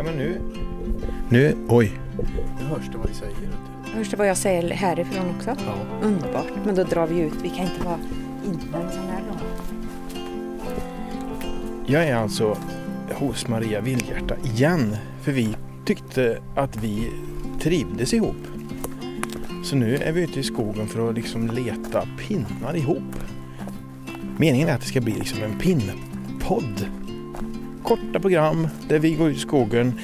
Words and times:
Ja 0.00 0.04
men 0.04 0.16
nu... 0.16 0.40
Nu, 1.28 1.56
oj. 1.68 1.92
Nu 2.58 2.64
hörs 2.64 2.88
det 2.92 2.98
vad 2.98 3.08
vi 3.08 3.14
säger. 3.14 3.36
Hörs 3.94 4.10
det 4.10 4.16
vad 4.16 4.28
jag 4.28 4.36
säger 4.36 4.70
härifrån 4.70 5.34
också? 5.36 5.50
Ja. 5.66 6.06
Underbart. 6.06 6.52
Men 6.64 6.74
då 6.74 6.84
drar 6.84 7.06
vi 7.06 7.20
ut. 7.20 7.32
Vi 7.42 7.48
kan 7.48 7.64
inte 7.64 7.84
vara 7.84 7.98
inne 8.44 8.84
en 8.84 8.92
sån 8.92 9.08
här 9.08 9.22
dag. 9.28 9.38
Jag 11.86 12.08
är 12.08 12.14
alltså 12.14 12.56
hos 13.12 13.48
Maria 13.48 13.80
Vildhjärta 13.80 14.36
igen. 14.44 14.96
För 15.22 15.32
vi 15.32 15.56
tyckte 15.84 16.38
att 16.56 16.76
vi 16.76 17.10
trivdes 17.60 18.14
ihop. 18.14 18.46
Så 19.64 19.76
nu 19.76 19.96
är 19.96 20.12
vi 20.12 20.22
ute 20.22 20.40
i 20.40 20.42
skogen 20.42 20.88
för 20.88 21.08
att 21.08 21.14
liksom 21.14 21.46
leta 21.46 22.06
pinnar 22.18 22.76
ihop. 22.76 23.14
Meningen 24.36 24.68
är 24.68 24.74
att 24.74 24.80
det 24.80 24.86
ska 24.86 25.00
bli 25.00 25.12
liksom 25.12 25.42
en 25.42 25.58
pinnpodd. 25.58 26.99
Korta 27.84 28.20
program 28.20 28.68
där 28.88 28.98
vi 28.98 29.14
går 29.14 29.30
ut 29.30 29.36
i 29.36 29.40
skogen, 29.40 30.00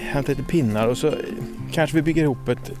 hämtar 0.00 0.34
lite 0.34 0.42
pinnar 0.48 0.88
och 0.88 0.98
så 0.98 1.14
kanske 1.72 1.96
vi 1.96 2.02
bygger 2.02 2.22
ihop 2.22 2.48
ett 2.48 2.72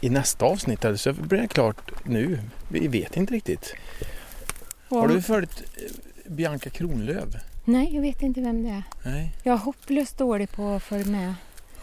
i 0.00 0.08
nästa 0.10 0.44
avsnitt 0.44 0.84
eller 0.84 0.96
så 0.96 1.12
blir 1.12 1.40
det 1.40 1.48
klart 1.48 1.90
nu. 2.04 2.38
Vi 2.68 2.88
vet 2.88 3.16
inte 3.16 3.34
riktigt. 3.34 3.74
Har 4.88 5.08
du 5.08 5.22
följt 5.22 5.62
eh, 5.76 6.30
Bianca 6.32 6.70
Kronlöf? 6.70 7.24
Nej, 7.64 7.94
jag 7.94 8.02
vet 8.02 8.22
inte 8.22 8.40
vem 8.40 8.62
det 8.62 8.68
är. 8.70 8.82
Nej, 9.04 9.32
Jag 9.42 9.52
är 9.54 9.58
hopplöst 9.58 10.18
dålig 10.18 10.50
på 10.50 10.68
att 10.68 10.82
följa 10.82 11.06
med. 11.06 11.34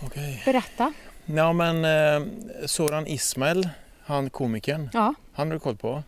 okej. 0.02 0.42
Berätta. 0.46 0.94
Ja 1.26 1.54
men 1.54 1.86
eh, 1.86 2.28
Soran 2.66 3.08
Ismail, 3.08 3.70
han 4.04 4.30
komikern, 4.30 4.90
Ja, 4.94 5.14
han 5.34 5.48
har 5.48 5.54
du 5.54 5.60
koll 5.60 5.78
på. 5.78 6.04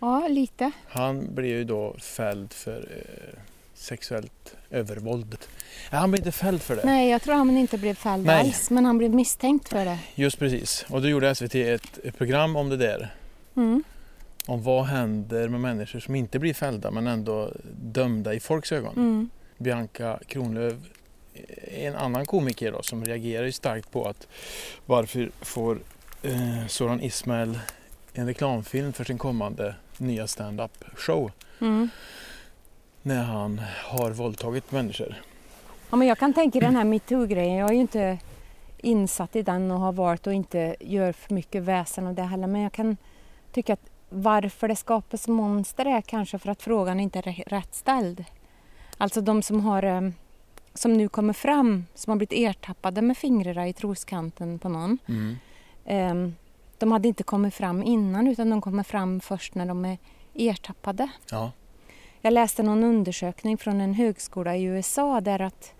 ja 0.00 0.28
lite. 0.28 0.70
Han 0.88 1.34
blev 1.34 1.50
ju 1.56 1.64
då 1.64 1.96
fälld 1.98 2.52
för 2.52 2.78
eh, 2.78 3.38
sexuellt 3.78 4.56
övervåld. 4.70 5.36
Han 5.90 6.10
blev 6.10 6.20
inte 6.20 6.32
fälld 6.32 6.62
för 6.62 6.76
det. 6.76 6.82
Nej, 6.84 7.10
jag 7.10 7.22
tror 7.22 7.34
han 7.34 7.56
inte 7.56 7.78
blev 7.78 7.94
fälld 7.94 8.26
Nej. 8.26 8.40
alls, 8.40 8.70
men 8.70 8.84
han 8.84 8.98
blev 8.98 9.14
misstänkt 9.14 9.68
för 9.68 9.84
det. 9.84 9.98
Just 10.14 10.38
precis. 10.38 10.86
Och 10.88 11.02
då 11.02 11.08
gjorde 11.08 11.34
SVT 11.34 11.54
ett, 11.54 11.98
ett 12.04 12.18
program 12.18 12.56
om 12.56 12.68
det 12.68 12.76
där. 12.76 13.14
Mm. 13.56 13.84
Om 14.46 14.62
vad 14.62 14.84
händer 14.84 15.48
med 15.48 15.60
människor 15.60 16.00
som 16.00 16.14
inte 16.14 16.38
blir 16.38 16.54
fällda 16.54 16.90
men 16.90 17.06
ändå 17.06 17.52
dömda 17.82 18.34
i 18.34 18.40
folks 18.40 18.72
ögon. 18.72 18.92
Mm. 18.96 19.30
Bianca 19.58 20.18
Kronlöf 20.26 20.74
är 21.72 21.88
en 21.88 21.96
annan 21.96 22.26
komiker 22.26 22.72
då, 22.72 22.82
som 22.82 23.04
reagerar 23.04 23.44
ju 23.44 23.52
starkt 23.52 23.90
på 23.90 24.08
att 24.08 24.28
varför 24.86 25.30
får 25.40 25.78
eh, 26.22 26.66
Soran 26.66 27.00
Ismail 27.00 27.58
en 28.12 28.26
reklamfilm 28.26 28.92
för 28.92 29.04
sin 29.04 29.18
kommande 29.18 29.74
nya 29.98 30.26
stand-up 30.26 30.84
show 30.96 31.32
Mm. 31.60 31.88
När 33.02 33.22
han 33.24 33.60
har 33.84 34.10
våldtagit 34.10 34.72
människor. 34.72 35.14
Ja, 35.90 35.96
men 35.96 36.08
jag 36.08 36.18
kan 36.18 36.34
tänka 36.34 36.60
den 36.60 36.76
här 36.76 36.84
metoo-grejen. 36.84 37.56
Jag 37.56 37.70
är 37.70 37.74
ju 37.74 37.80
inte 37.80 38.18
insatt 38.78 39.36
i 39.36 39.42
den 39.42 39.70
och 39.70 39.80
har 39.80 39.92
valt 39.92 40.26
att 40.26 40.32
inte 40.34 40.76
göra 40.80 41.12
för 41.12 41.34
mycket 41.34 41.62
väsen 41.62 42.06
av 42.06 42.14
det 42.14 42.22
heller. 42.22 42.46
Men 42.46 42.60
jag 42.60 42.72
kan 42.72 42.96
tycka 43.52 43.72
att 43.72 43.90
varför 44.08 44.68
det 44.68 44.76
skapas 44.76 45.28
monster 45.28 45.86
är 45.86 46.00
kanske 46.00 46.38
för 46.38 46.50
att 46.50 46.62
frågan 46.62 47.00
inte 47.00 47.18
är 47.18 47.44
rätt 47.46 47.74
ställd. 47.74 48.24
Alltså 48.98 49.20
de 49.20 49.42
som 49.42 49.60
har 49.60 49.82
eh, 49.82 50.10
som 50.74 50.92
nu 50.92 51.08
kommer 51.08 51.32
fram, 51.32 51.86
som 51.94 52.10
har 52.10 52.16
blivit 52.16 52.32
ertappade 52.32 53.02
med 53.02 53.18
fingrarna 53.18 53.68
i 53.68 53.72
troskanten 53.72 54.58
på 54.58 54.68
någon. 54.68 54.98
Mm. 55.06 55.36
eh, 55.84 56.32
De 56.78 56.92
hade 56.92 57.08
inte 57.08 57.22
kommit 57.22 57.54
fram 57.54 57.82
innan 57.82 58.26
utan 58.26 58.50
de 58.50 58.60
kommer 58.60 58.82
fram 58.82 59.20
först 59.20 59.54
när 59.54 59.66
de 59.66 59.84
är 59.84 59.98
ertappade. 60.34 61.08
Ja. 61.30 61.52
Jag 62.20 62.32
läste 62.32 62.62
någon 62.62 62.84
undersökning 62.84 63.58
från 63.58 63.80
en 63.80 63.94
högskola 63.94 64.56
i 64.56 64.64
USA 64.64 65.20
där 65.20 65.40
att 65.40 65.74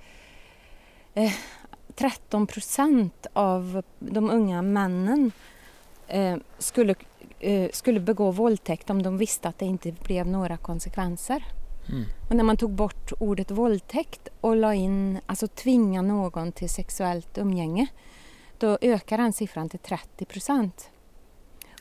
eh, 1.15 1.33
13 1.95 2.47
procent 2.47 3.27
av 3.33 3.83
de 3.99 4.31
unga 4.31 4.63
männen 4.63 5.33
eh, 6.09 6.37
skulle, 6.59 6.95
eh, 7.41 7.71
skulle 7.73 8.01
begå 8.01 8.31
våldtäkt 8.31 8.91
om 8.91 9.03
de 9.03 9.19
visste 9.19 9.49
att 9.49 9.59
det 9.59 9.67
inte 9.67 9.93
blev 9.93 10.27
några 10.27 10.57
konsekvenser. 10.57 11.45
Mm. 11.89 12.05
Och 12.29 12.37
när 12.37 12.45
man 12.45 12.57
tog 12.57 12.71
bort 12.71 13.13
ordet 13.19 13.51
våldtäkt 13.51 14.29
och 14.41 14.57
la 14.57 14.75
in, 14.75 15.21
alltså 15.27 15.49
tvinga 15.49 16.03
någon 16.03 16.53
till 16.53 16.69
sexuellt 16.69 17.39
umgänge, 17.39 17.87
då 18.59 18.79
ökar 18.81 19.19
den 19.19 19.33
siffran 19.33 19.69
till 19.69 19.79
30 19.79 20.25
procent. 20.25 20.91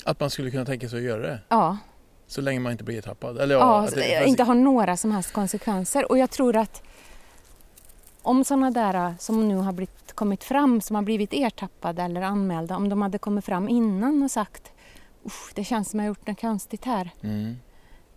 Att 0.03 0.19
man 0.19 0.29
skulle 0.29 0.51
kunna 0.51 0.66
tänka 0.66 0.89
sig 0.89 1.00
att 1.00 1.06
göra 1.06 1.22
det 1.22 1.39
Ja, 1.50 1.78
så 2.27 2.41
länge 2.41 2.59
man 2.59 2.71
inte 2.71 2.83
blir 2.83 3.01
tappad. 3.01 3.38
Eller 3.38 3.55
ja, 3.55 3.88
Ja, 3.89 3.95
det, 3.95 4.25
inte 4.25 4.43
har 4.43 4.55
några 4.55 4.97
som 4.97 5.11
helst 5.11 5.33
konsekvenser. 5.33 6.11
Och 6.11 6.17
jag 6.17 6.29
tror 6.29 6.55
att 6.55 6.83
om 8.21 8.43
sådana 8.43 8.71
där 8.71 9.15
som 9.19 9.47
nu 9.47 9.55
har 9.55 9.73
blivit, 9.73 10.13
kommit 10.13 10.43
fram, 10.43 10.81
som 10.81 10.95
har 10.95 11.03
blivit 11.03 11.33
ertappade 11.33 12.03
eller 12.03 12.21
anmälda, 12.21 12.75
om 12.75 12.89
de 12.89 13.01
hade 13.01 13.17
kommit 13.17 13.45
fram 13.45 13.69
innan 13.69 14.23
och 14.23 14.31
sagt 14.31 14.71
Usch, 15.25 15.51
det 15.55 15.63
känns 15.63 15.89
som 15.89 15.99
jag 15.99 16.03
har 16.03 16.07
gjort 16.07 16.27
något 16.27 16.41
konstigt 16.41 16.85
här. 16.85 17.09
Mm. 17.21 17.55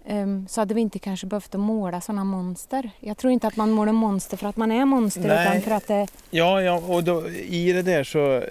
Ehm, 0.06 0.48
så 0.48 0.60
hade 0.60 0.74
vi 0.74 0.80
inte 0.80 0.98
kanske 0.98 1.26
behövt 1.26 1.54
att 1.54 1.60
måla 1.60 2.00
sådana 2.00 2.24
monster. 2.24 2.90
Jag 3.00 3.16
tror 3.16 3.32
inte 3.32 3.46
att 3.46 3.56
man 3.56 3.70
målar 3.70 3.92
monster 3.92 4.36
för 4.36 4.46
att 4.46 4.56
man 4.56 4.72
är 4.72 4.84
monster 4.84 5.28
Nej. 5.28 5.48
utan 5.48 5.62
för 5.62 5.70
att 5.70 5.86
det... 5.86 6.06
Ja, 6.30 6.62
ja, 6.62 6.82
och 6.88 7.04
då, 7.04 7.28
i 7.28 7.72
det 7.72 7.82
där 7.82 8.04
så... 8.04 8.42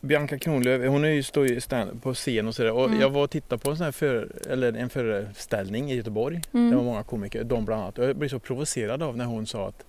Bianca 0.00 0.38
Kronlöf, 0.38 0.88
hon 0.88 1.04
är 1.04 1.08
ju, 1.08 1.22
står 1.22 1.46
ju 1.46 1.60
på 2.02 2.14
scen 2.14 2.48
och 2.48 2.54
sådär. 2.54 2.72
Och 2.72 2.84
Mm. 2.86 3.00
jag 3.00 3.10
var 3.10 3.22
och 3.22 3.30
tittade 3.30 3.62
på 3.62 3.70
en 3.70 3.76
sån 3.76 3.84
här 3.84 3.92
för, 3.92 4.28
eller 4.50 4.72
en 4.72 4.90
föreställning 4.90 5.90
i 5.92 5.94
Göteborg. 5.96 6.40
Mm. 6.54 6.70
Det 6.70 6.76
var 6.76 6.84
många 6.84 7.02
komiker, 7.02 7.44
de 7.44 7.64
bland 7.64 7.82
annat. 7.82 7.98
Och 7.98 8.04
jag 8.04 8.16
blev 8.16 8.28
så 8.28 8.38
provocerad 8.38 9.02
av 9.02 9.16
när 9.16 9.24
hon 9.24 9.46
sa 9.46 9.68
att 9.68 9.84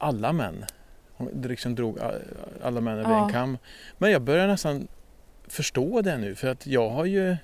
alla 0.00 0.32
män, 0.32 0.64
hon 1.12 1.42
liksom 1.46 1.74
drog 1.74 1.98
alla 2.62 2.80
män 2.80 2.98
över 2.98 3.10
Ja. 3.10 3.26
en 3.26 3.32
kam. 3.32 3.58
Men 3.98 4.10
jag 4.10 4.22
börjar 4.22 4.46
nästan 4.46 4.88
förstå 5.48 6.02
det 6.02 6.18
nu 6.18 6.34
för 6.34 6.48
att 6.48 6.66
jag 6.66 6.88
har 6.90 7.04
ju 7.04 7.36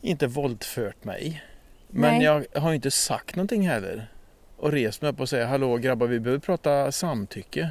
inte 0.00 0.26
våldfört 0.26 1.04
mig. 1.04 1.42
Men 1.88 2.14
Nej. 2.18 2.24
jag 2.52 2.60
har 2.60 2.70
ju 2.70 2.74
inte 2.76 2.90
sagt 2.90 3.36
någonting 3.36 3.68
heller. 3.68 4.06
Och 4.56 4.72
rest 4.72 5.02
mig 5.02 5.10
upp 5.10 5.20
och 5.20 5.28
säga 5.28 5.46
hallå 5.46 5.76
grabbar 5.76 6.06
vi 6.06 6.20
behöver 6.20 6.40
prata 6.40 6.92
samtycke. 6.92 7.70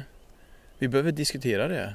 Vi 0.78 0.88
behöver 0.88 1.12
diskutera 1.12 1.68
det. 1.68 1.94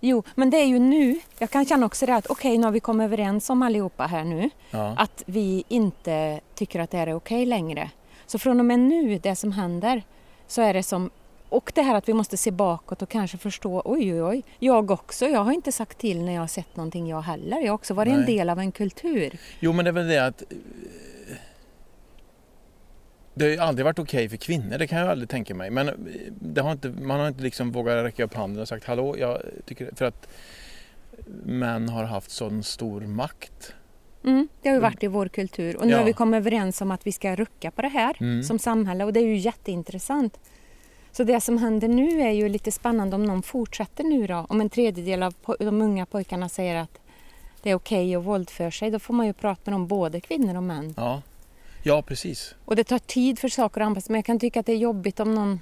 Jo, 0.00 0.22
men 0.34 0.50
det 0.50 0.56
är 0.56 0.66
ju 0.66 0.78
nu. 0.78 1.20
Jag 1.38 1.50
kan 1.50 1.66
känna 1.66 1.86
också 1.86 2.06
det 2.06 2.14
att 2.14 2.26
okej, 2.26 2.58
nu 2.58 2.64
har 2.64 2.72
vi 2.72 2.80
kommit 2.80 3.04
överens 3.04 3.50
om 3.50 3.62
allihopa 3.62 4.06
här 4.06 4.24
nu. 4.24 4.50
Ja. 4.70 4.94
att 4.96 5.22
vi 5.26 5.64
inte 5.68 6.40
tycker 6.54 6.80
att 6.80 6.90
det 6.90 6.98
här 6.98 7.06
är 7.06 7.14
okej 7.14 7.46
längre. 7.46 7.90
Så 8.26 8.38
från 8.38 8.60
och 8.60 8.66
med 8.66 8.78
nu, 8.80 9.18
det 9.18 9.36
som 9.36 9.52
händer, 9.52 10.02
så 10.46 10.62
är 10.62 10.74
det 10.74 10.82
som... 10.82 11.10
Och 11.48 11.72
det 11.74 11.82
här 11.82 11.94
att 11.94 12.08
vi 12.08 12.12
måste 12.12 12.36
se 12.36 12.50
bakåt 12.50 13.02
och 13.02 13.08
kanske 13.08 13.38
förstå, 13.38 13.82
oj 13.84 14.14
oj 14.14 14.22
oj, 14.22 14.42
jag 14.58 14.90
också, 14.90 15.26
jag 15.28 15.40
har 15.40 15.52
inte 15.52 15.72
sagt 15.72 15.98
till 15.98 16.22
när 16.22 16.32
jag 16.32 16.40
har 16.40 16.46
sett 16.46 16.76
någonting 16.76 17.08
jag 17.08 17.20
heller. 17.20 17.60
Jag 17.60 17.66
har 17.68 17.74
också 17.74 17.94
varit 17.94 18.12
en 18.12 18.20
Nej. 18.20 18.36
del 18.36 18.50
av 18.50 18.58
en 18.58 18.72
kultur. 18.72 19.38
Jo 19.60 19.72
men 19.72 19.84
det 19.84 19.88
är 19.88 19.92
väl 19.92 20.08
det 20.08 20.26
att 20.26 20.42
eh, 20.42 20.46
det 23.36 23.44
har 23.44 23.52
ju 23.52 23.58
aldrig 23.58 23.84
varit 23.84 23.98
okej 23.98 24.28
för 24.28 24.36
kvinnor, 24.36 24.78
det 24.78 24.86
kan 24.86 24.98
jag 24.98 25.08
aldrig 25.08 25.28
tänka 25.28 25.54
mig. 25.54 25.70
Men 25.70 25.88
eh, 25.88 25.94
det 26.40 26.60
har 26.60 26.72
inte, 26.72 26.88
man 26.88 27.20
har 27.20 27.28
inte 27.28 27.42
liksom 27.42 27.72
vågat 27.72 28.04
räcka 28.04 28.24
upp 28.24 28.34
handen 28.34 28.62
och 28.62 28.68
sagt 28.68 28.84
hallå, 28.84 29.16
jag 29.18 29.42
tycker 29.66 29.90
för 29.94 30.04
att 30.04 30.28
män 31.44 31.88
har 31.88 32.04
haft 32.04 32.30
sån 32.30 32.62
stor 32.62 33.00
makt. 33.00 33.74
Mm, 34.24 34.48
det 34.62 34.68
har 34.68 34.76
ju 34.76 34.80
varit 34.82 35.02
i 35.02 35.06
vår 35.06 35.28
kultur 35.28 35.76
och 35.76 35.86
nu 35.86 35.92
Ja. 35.92 35.98
har 35.98 36.04
vi 36.04 36.12
kommit 36.12 36.38
överens 36.38 36.80
om 36.80 36.90
att 36.90 37.06
vi 37.06 37.12
ska 37.12 37.36
rucka 37.36 37.70
på 37.70 37.82
det 37.82 37.88
här 37.88 38.16
Mm. 38.20 38.42
som 38.42 38.58
samhälle 38.58 39.04
och 39.04 39.12
det 39.12 39.20
är 39.20 39.26
ju 39.26 39.36
jätteintressant. 39.36 40.38
Så 41.12 41.24
det 41.24 41.40
som 41.40 41.58
händer 41.58 41.88
nu 41.88 42.20
är 42.20 42.30
ju 42.30 42.48
lite 42.48 42.72
spännande 42.72 43.16
om 43.16 43.24
någon 43.24 43.42
fortsätter 43.42 44.04
nu 44.04 44.26
då. 44.26 44.46
Om 44.48 44.60
en 44.60 44.70
tredjedel 44.70 45.22
av 45.22 45.34
de 45.58 45.82
unga 45.82 46.06
pojkarna 46.06 46.48
säger 46.48 46.76
att 46.76 46.98
det 47.62 47.70
är 47.70 47.74
okej 47.74 48.16
att 48.16 48.24
våldföra 48.24 48.70
sig, 48.70 48.90
då 48.90 48.98
får 48.98 49.14
man 49.14 49.26
ju 49.26 49.32
prata 49.32 49.60
med 49.64 49.74
dem, 49.74 49.86
både 49.86 50.20
kvinnor 50.20 50.56
och 50.56 50.62
män. 50.62 50.94
Ja, 50.96 51.22
ja 51.86 52.02
precis. 52.02 52.54
Och 52.64 52.76
det 52.76 52.84
tar 52.84 52.98
tid 52.98 53.38
för 53.38 53.48
saker 53.48 53.80
att 53.80 53.86
anpassa 53.86 54.12
men 54.12 54.18
jag 54.18 54.24
kan 54.24 54.38
tycka 54.38 54.60
att 54.60 54.66
det 54.66 54.72
är 54.72 54.76
jobbigt 54.76 55.20
om 55.20 55.34
någon 55.34 55.60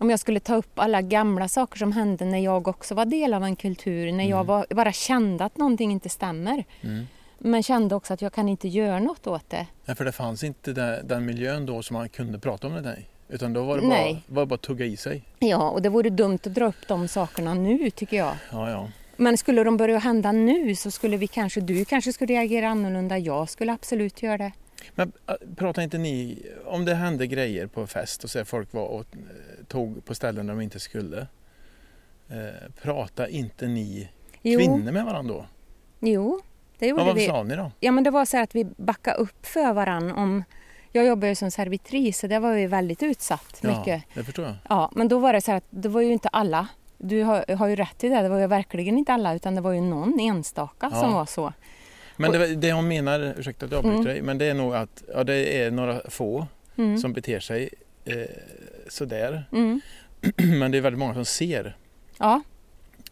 om 0.00 0.10
jag 0.10 0.20
skulle 0.20 0.40
ta 0.40 0.54
upp 0.54 0.78
alla 0.78 1.02
gamla 1.02 1.48
saker 1.48 1.78
som 1.78 1.92
hände 1.92 2.24
när 2.24 2.38
jag 2.38 2.68
också 2.68 2.94
var 2.94 3.04
del 3.04 3.34
av 3.34 3.44
en 3.44 3.56
kultur, 3.56 4.12
när 4.12 4.24
jag 4.24 4.36
Mm. 4.40 4.46
var, 4.46 4.66
bara 4.74 4.92
kände 4.92 5.44
att 5.44 5.56
någonting 5.56 5.92
inte 5.92 6.08
stämmer. 6.08 6.64
Mm. 6.80 7.06
Men 7.38 7.62
kände 7.62 7.94
också 7.94 8.14
att 8.14 8.22
jag 8.22 8.32
kan 8.32 8.48
inte 8.48 8.68
göra 8.68 8.98
något 8.98 9.26
åt 9.26 9.50
det. 9.50 9.66
Ja, 9.84 9.94
för 9.94 10.04
det 10.04 10.12
fanns 10.12 10.44
inte 10.44 10.72
den, 10.72 11.06
den 11.08 11.26
miljön 11.26 11.66
då 11.66 11.82
som 11.82 11.94
man 11.94 12.08
kunde 12.08 12.38
prata 12.38 12.66
om 12.66 12.72
det 12.72 12.80
där. 12.80 13.04
Utan 13.28 13.52
då 13.52 13.64
var 13.64 13.74
det 13.76 13.80
bara, 13.82 13.88
Nej. 13.90 14.22
var 14.26 14.42
det 14.42 14.46
bara 14.46 14.54
att 14.54 14.62
tugga 14.62 14.86
i 14.86 14.96
sig. 14.96 15.22
Ja, 15.38 15.70
och 15.70 15.82
det 15.82 15.88
vore 15.88 16.10
dumt 16.10 16.38
att 16.46 16.54
dra 16.54 16.66
upp 16.66 16.88
de 16.88 17.08
sakerna 17.08 17.54
nu 17.54 17.90
tycker 17.90 18.16
jag. 18.16 18.34
Ja, 18.52 18.70
ja. 18.70 18.88
Men 19.16 19.38
skulle 19.38 19.64
de 19.64 19.76
börja 19.76 19.98
hända 19.98 20.32
nu 20.32 20.74
så 20.76 20.90
skulle 20.90 21.16
vi 21.16 21.26
kanske, 21.26 21.60
du 21.60 21.84
kanske 21.84 22.12
skulle 22.12 22.34
reagera 22.34 22.68
annorlunda, 22.68 23.18
jag 23.18 23.48
skulle 23.48 23.72
absolut 23.72 24.22
göra 24.22 24.38
det. 24.38 24.52
Men 24.94 25.12
äh, 25.26 25.34
pratar 25.56 25.82
inte 25.82 25.98
ni, 25.98 26.42
om 26.66 26.84
det 26.84 26.94
hände 26.94 27.26
grejer 27.26 27.66
på 27.66 27.86
fest 27.86 28.24
och 28.24 28.30
så 28.30 28.44
folk 28.44 28.72
var 28.72 28.86
och 28.86 29.00
eh, 29.12 29.64
tog 29.68 30.04
på 30.04 30.14
ställen 30.14 30.46
där 30.46 30.54
de 30.54 30.60
inte 30.60 30.80
skulle. 30.80 31.26
Eh, 32.28 32.70
pratar 32.82 33.26
inte 33.26 33.66
ni 33.66 34.08
Jo, 34.42 34.58
kvinnor 34.58 34.92
med 34.92 35.04
varandra 35.04 35.34
då? 35.34 35.46
jo 36.00 36.40
det 36.78 36.86
gjorde 36.86 37.02
Ja, 37.02 37.06
vad 37.06 37.14
vi. 37.16 37.26
sa 37.26 37.42
ni 37.42 37.56
då? 37.56 37.72
Ja 37.80 37.92
men 37.92 38.04
det 38.04 38.10
var 38.10 38.24
så 38.24 38.36
här 38.36 38.44
att 38.44 38.54
vi 38.54 38.64
backade 38.64 39.16
upp 39.16 39.46
för 39.46 39.72
varann 39.72 40.12
om 40.12 40.44
Jag 40.92 41.06
jobbade 41.06 41.28
ju 41.28 41.34
som 41.34 41.50
servitris 41.50 42.18
så 42.18 42.26
det 42.26 42.38
var 42.38 42.54
ju 42.54 42.66
väldigt 42.66 43.02
utsatt. 43.02 43.60
Ja, 43.62 43.78
Mycket. 43.78 44.02
det 44.14 44.24
förstår 44.24 44.44
jag. 44.44 44.54
Ja, 44.68 44.90
men 44.94 45.08
då 45.08 45.18
var 45.18 45.32
det 45.32 45.40
så 45.40 45.50
här 45.50 45.58
att 45.58 45.64
det 45.70 45.88
var 45.88 46.00
ju 46.00 46.12
inte 46.12 46.28
alla. 46.28 46.68
Du 46.98 47.22
har, 47.22 47.54
har 47.56 47.66
ju 47.68 47.76
rätt 47.76 48.04
i 48.04 48.08
det, 48.08 48.22
det 48.22 48.28
var 48.28 48.38
ju 48.38 48.46
verkligen 48.46 48.98
inte 48.98 49.12
alla 49.12 49.34
utan 49.34 49.54
det 49.54 49.60
var 49.60 49.72
ju 49.72 49.80
någon 49.80 50.20
enstaka 50.20 50.88
Ja. 50.92 51.00
som 51.00 51.12
var 51.12 51.26
så. 51.26 51.52
Men 52.18 52.32
det, 52.32 52.54
det 52.56 52.72
hon 52.72 52.88
menar, 52.88 53.34
ursäkta 53.38 53.66
att 53.66 53.72
jag 53.72 53.78
avbryter 53.78 54.00
Mm. 54.00 54.12
dig, 54.14 54.22
men 54.22 54.38
det 54.38 54.44
är 54.44 54.54
nog 54.54 54.74
att 54.74 55.02
ja, 55.14 55.24
det 55.24 55.62
är 55.62 55.70
några 55.70 56.00
få 56.10 56.46
Mm. 56.76 56.98
som 56.98 57.12
beter 57.12 57.40
sig 57.40 57.70
eh, 58.04 58.16
sådär. 58.88 59.44
Mm. 59.52 59.80
Men 60.58 60.70
det 60.70 60.78
är 60.78 60.82
väldigt 60.82 60.98
många 60.98 61.14
som 61.14 61.24
ser. 61.24 61.76
Ja, 62.18 62.42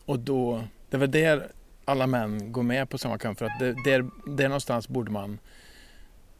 Och 0.05 0.19
då, 0.19 0.64
det 0.91 0.97
väl 0.97 1.11
där 1.11 1.47
alla 1.85 2.06
män 2.06 2.53
går 2.53 2.62
med 2.62 2.88
på 2.88 2.99
samma 2.99 3.19
kamp. 3.19 3.38
För 3.38 3.47
att 3.47 3.58
det, 3.58 3.73
där, 3.85 4.11
där 4.37 4.49
någonstans 4.49 4.88
borde 4.88 5.11
man 5.11 5.38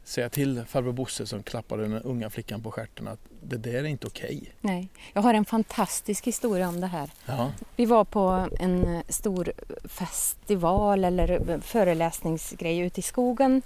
säga 0.07 0.29
till 0.29 0.63
farbror 0.67 0.91
Bosse 0.91 1.25
som 1.25 1.43
klappade 1.43 1.87
den 1.87 2.01
unga 2.01 2.29
flickan 2.29 2.61
på 2.61 2.71
stjärten 2.71 3.07
att 3.07 3.19
det 3.41 3.57
där 3.57 3.73
är 3.73 3.83
inte 3.83 4.07
okej. 4.07 4.53
nej. 4.61 4.89
Jag 5.13 5.21
har 5.21 5.33
en 5.33 5.45
fantastisk 5.45 6.27
historia 6.27 6.69
om 6.69 6.81
det 6.81 6.87
här. 6.87 7.09
Ja. 7.25 7.51
Vi 7.75 7.85
var 7.85 8.05
på 8.05 8.47
en 8.59 8.95
eh, 8.95 9.01
stor 9.09 9.53
festival 9.83 11.05
eller 11.05 11.49
eh, 11.49 11.59
föreläsningsgrej 11.59 12.79
ute 12.79 12.99
i 12.99 13.03
skogen. 13.03 13.61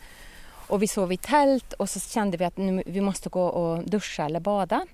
Och 0.68 0.84
vi 0.84 0.88
sov 0.88 1.12
i 1.12 1.18
tält 1.18 1.74
och 1.74 1.90
så 1.90 2.00
kände 2.00 2.38
vi 2.38 2.46
att 2.46 2.58
nu, 2.58 2.84
vi 2.86 3.02
måste 3.02 3.30
gå 3.30 3.44
och 3.44 3.90
duscha 3.90 4.26
eller 4.26 4.40
bada. 4.40 4.86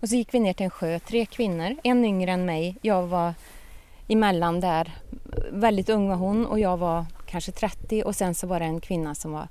Och 0.00 0.08
så 0.08 0.16
gick 0.16 0.34
vi 0.34 0.40
ner 0.40 0.52
till 0.52 0.64
en 0.64 0.70
sjö, 0.70 0.98
tre 0.98 1.26
kvinnor, 1.26 1.76
en 1.84 2.04
yngre 2.04 2.30
än 2.30 2.44
mig. 2.44 2.76
Jag 2.82 3.06
var 3.06 3.34
emellan 4.08 4.60
där, 4.60 4.98
väldigt 5.50 5.88
ung 5.88 6.08
var 6.08 6.16
hon 6.16 6.46
och 6.46 6.60
jag 6.60 6.76
var 6.76 7.06
kanske 7.26 7.52
30 7.52 8.02
och 8.02 8.16
sen 8.16 8.34
så 8.34 8.46
var 8.46 8.60
det 8.60 8.66
en 8.66 8.80
kvinna 8.80 9.14
som 9.14 9.32
var 9.32 9.48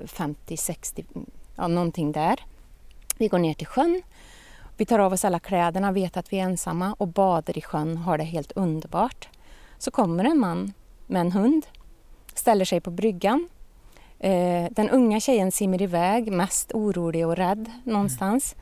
eh, 0.00 0.06
50, 0.06 0.56
60, 0.56 1.04
ja 1.56 1.68
någonting 1.68 2.12
där. 2.12 2.40
Vi 3.18 3.28
går 3.28 3.38
ner 3.38 3.54
till 3.54 3.66
sjön 3.66 4.02
vi 4.76 4.86
tar 4.86 4.98
av 4.98 5.12
oss 5.12 5.24
alla 5.24 5.38
kläderna, 5.38 5.92
vet 5.92 6.16
att 6.16 6.32
vi 6.32 6.38
är 6.38 6.44
ensamma 6.44 6.94
och 6.98 7.08
badar 7.08 7.58
i 7.58 7.60
sjön, 7.60 7.96
har 7.96 8.18
det 8.18 8.24
helt 8.24 8.52
underbart. 8.52 9.28
Så 9.78 9.90
kommer 9.90 10.24
en 10.24 10.38
man 10.38 10.72
med 11.06 11.20
en 11.20 11.32
hund, 11.32 11.66
ställer 12.34 12.64
sig 12.64 12.80
på 12.80 12.90
bryggan. 12.90 13.48
Eh, 14.18 14.66
den 14.70 14.90
unga 14.90 15.20
tjejen 15.20 15.52
simmar 15.52 15.82
iväg, 15.82 16.32
mest 16.32 16.72
orolig 16.74 17.26
och 17.26 17.36
rädd 17.36 17.70
någonstans. 17.84 18.56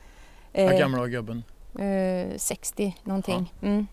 Hur 0.53 0.71
Eh, 0.73 0.79
gammal 0.79 0.99
var 0.99 1.07
gubben? 1.07 1.43
eh, 1.79 2.37
60 2.37 2.95
någonting. 3.03 3.53
Mm. 3.61 3.87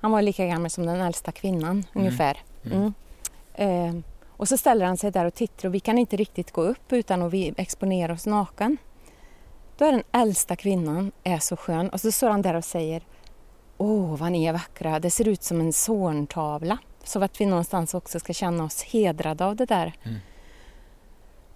Han 0.00 0.10
var 0.10 0.22
lika 0.22 0.46
gammal 0.46 0.70
som 0.70 0.86
den 0.86 1.00
äldsta 1.00 1.32
kvinnan 1.32 1.84
ungefär. 1.94 2.38
Mm. 2.64 2.92
Mm. 3.54 4.02
Och 4.40 4.48
så 4.48 4.56
ställer 4.56 4.86
han 4.86 4.96
sig 4.96 5.10
där 5.10 5.24
och 5.24 5.34
tittar 5.34 5.68
och 5.68 5.74
vi 5.74 5.80
kan 5.80 5.98
inte 5.98 6.16
riktigt 6.16 6.52
gå 6.52 6.62
upp 6.62 6.92
utan 6.92 7.22
att 7.22 7.32
vi 7.32 7.54
exponerar 7.56 8.12
oss 8.12 8.26
naken. 8.26 8.76
Då 9.76 9.84
är 9.84 9.92
den 9.92 10.02
äldsta 10.12 10.56
kvinnan 10.56 11.12
är 11.24 11.38
så 11.38 11.56
skön 11.56 11.88
och 11.88 12.00
så 12.00 12.12
står 12.12 12.30
han 12.30 12.42
där 12.42 12.54
och 12.54 12.64
säger 12.64 13.02
Åh, 13.78 14.16
vad 14.16 14.32
ni 14.32 14.44
är 14.44 14.52
vackra. 14.52 14.98
Det 14.98 15.10
ser 15.10 15.28
ut 15.28 15.42
som 15.42 15.60
en 15.60 15.72
sorntavla. 15.72 16.78
Så 17.04 17.24
att 17.24 17.40
vi 17.40 17.46
någonstans 17.46 17.94
också 17.94 18.20
ska 18.20 18.32
känna 18.32 18.64
oss 18.64 18.82
hedrade 18.82 19.44
av 19.44 19.56
det 19.56 19.66
där. 19.66 19.92
Mm. 20.02 20.18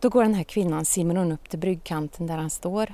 Då 0.00 0.08
går 0.08 0.22
den 0.22 0.34
här 0.34 0.44
kvinnan, 0.44 0.84
simmar 0.84 1.14
hon 1.14 1.32
upp 1.32 1.48
till 1.48 1.58
bryggkanten 1.58 2.26
där 2.26 2.36
han 2.36 2.50
står. 2.50 2.92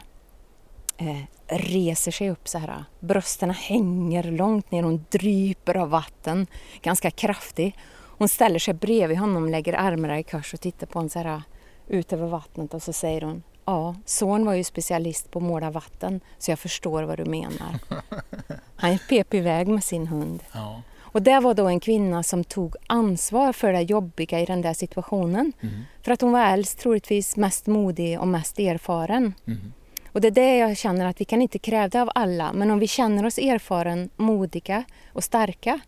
Eh, 0.96 1.20
reser 1.46 2.10
sig 2.10 2.31
upp 2.31 2.48
så 2.48 2.58
här. 2.58 2.84
Brösten 3.00 3.50
hänger 3.50 4.22
långt 4.22 4.70
ner. 4.70 4.82
Hon 4.82 5.04
dryper 5.10 5.76
av 5.76 5.90
vatten. 5.90 6.46
Ganska 6.82 7.10
kraftig. 7.10 7.76
Hon 8.20 8.28
ställer 8.28 8.58
sig 8.58 8.75
bredvid 8.75 9.19
honom, 9.19 9.49
lägger 9.49 9.72
armarna 9.72 10.19
i 10.19 10.22
kors 10.22 10.55
och 10.55 10.61
tittar 10.61 10.87
på 10.87 10.99
honom 10.99 11.11
så 11.11 11.19
här 11.19 11.43
ut 11.88 12.12
över 12.12 12.26
vattnet 12.26 12.75
och 12.75 12.82
så 12.82 12.93
säger 12.93 13.20
hon 13.20 13.43
Ja, 13.64 13.94
son 14.05 14.44
var 14.44 14.55
ju 14.55 14.64
specialist 14.64 15.31
på 15.31 15.38
att 15.38 15.44
måla 15.44 15.70
vatten 15.70 16.20
så 16.38 16.50
jag 16.50 16.58
förstår 16.58 17.02
vad 17.02 17.19
du 17.19 17.25
menar. 17.25 17.78
Han 18.76 18.99
pep 19.08 19.34
iväg 19.34 19.69
med 19.69 19.84
sin 19.84 20.06
hund. 20.06 20.43
Ja. 20.52 20.82
Och 20.99 21.22
det 21.22 21.40
var 21.40 21.55
då 21.55 21.67
en 21.67 21.81
kvinna 21.81 22.22
som 22.22 22.44
tog 22.44 22.76
ansvar 22.87 23.52
för 23.52 23.72
det 23.72 23.82
jobbiga 23.82 24.40
i 24.40 24.44
den 24.44 24.62
där 24.62 24.75
situationen. 24.75 25.52
Mm. 25.61 25.75
För 26.02 26.12
att 26.12 26.20
hon 26.20 26.32
var 26.32 26.46
äldst, 26.46 26.78
troligtvis 26.78 27.37
mest 27.37 27.66
modig 27.66 28.20
och 28.20 28.28
mest 28.28 28.58
erfaren. 28.58 29.34
Mm. 29.46 29.73
Och 30.12 30.20
det 30.20 30.28
är 30.28 30.32
det 30.32 30.56
jag 30.56 30.76
känner 30.76 31.06
att 31.06 31.20
vi 31.20 31.25
kan 31.25 31.43
inte 31.43 31.58
kräva 31.58 31.88
det 31.88 32.02
av 32.02 32.11
alla. 32.14 32.52
Men 32.52 32.70
om 32.70 32.78
vi 32.78 32.87
känner 32.87 33.26
oss 33.26 33.38
erfaren, 33.38 34.11
modiga 34.16 34.84
och 35.12 35.25
starka 35.25 35.81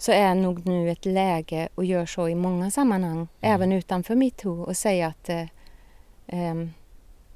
så 0.00 0.12
är 0.12 0.34
nog 0.34 0.66
nu 0.66 0.90
ett 0.90 1.04
läge 1.04 1.68
att 1.74 1.86
göra 1.86 2.06
så 2.06 2.28
i 2.28 2.34
många 2.34 2.70
sammanhang, 2.70 3.28
även 3.40 3.72
utanför 3.72 4.14
metoo 4.14 4.62
och 4.62 4.76
säga 4.76 5.06
att 5.06 5.28
eh, 5.28 5.44
ehm, 6.26 6.70